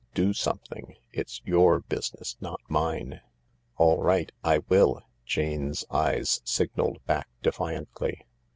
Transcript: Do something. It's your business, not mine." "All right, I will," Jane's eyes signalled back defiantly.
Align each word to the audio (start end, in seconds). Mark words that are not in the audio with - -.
Do 0.15 0.33
something. 0.33 0.95
It's 1.11 1.43
your 1.45 1.81
business, 1.81 2.35
not 2.41 2.59
mine." 2.67 3.21
"All 3.77 4.01
right, 4.01 4.31
I 4.43 4.63
will," 4.67 5.03
Jane's 5.27 5.85
eyes 5.91 6.41
signalled 6.43 7.05
back 7.05 7.27
defiantly. 7.43 8.25